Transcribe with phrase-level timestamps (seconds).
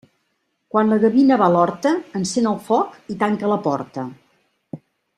[0.75, 1.91] Quan la gavina va a l'horta,
[2.21, 4.11] encén el foc i tanca la porta.